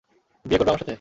বিয়ে 0.45 0.59
করবে 0.59 0.71
আমার 0.71 0.79
সাথে? 0.79 0.89